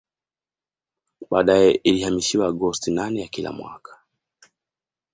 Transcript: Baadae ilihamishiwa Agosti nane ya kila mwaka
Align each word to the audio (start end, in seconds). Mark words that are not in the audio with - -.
Baadae 1.31 1.71
ilihamishiwa 1.71 2.47
Agosti 2.47 2.91
nane 2.91 3.21
ya 3.21 3.27
kila 3.27 3.51
mwaka 3.51 3.99